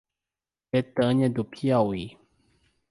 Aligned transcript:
Betânia 0.71 1.29
do 1.29 1.45
Piauí 1.45 2.17